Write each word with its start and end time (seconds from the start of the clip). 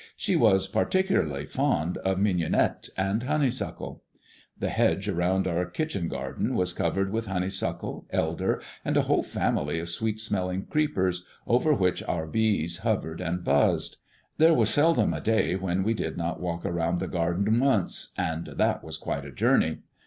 She 0.15 0.35
was 0.35 0.65
particularly 0.67 1.45
fond 1.45 1.97
of 1.99 2.17
mignonette 2.17 2.89
and 2.97 3.21
honey 3.21 3.51
suckle. 3.51 4.01
The 4.57 4.69
hedge 4.69 5.07
around 5.07 5.45
our 5.47 5.63
kitchen 5.65 6.07
garden 6.07 6.55
was 6.55 6.73
covered 6.73 7.11
with 7.11 7.27
honey 7.27 7.51
suckle, 7.51 8.07
elder, 8.09 8.63
and 8.83 8.97
a 8.97 9.03
whole 9.03 9.21
family 9.21 9.77
of 9.77 9.89
sweet 9.91 10.19
smelling 10.19 10.65
creepers, 10.65 11.27
over 11.45 11.71
which 11.71 12.01
our 12.07 12.25
bees 12.25 12.79
hovered 12.79 13.21
and 13.21 13.43
buzzed. 13.43 13.97
There 14.39 14.55
was 14.55 14.71
seldom 14.71 15.13
a 15.13 15.21
day 15.21 15.55
when 15.55 15.83
we 15.83 15.93
did 15.93 16.17
not 16.17 16.41
walk 16.41 16.65
around 16.65 16.99
the 16.99 17.07
garden 17.07 17.59
once, 17.59 18.11
and 18.17 18.47
that 18.47 18.83
was 18.83 18.97
quite 18.97 19.23
a 19.23 19.31
journey. 19.31 19.81